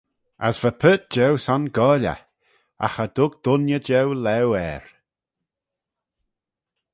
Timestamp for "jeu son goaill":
1.13-2.07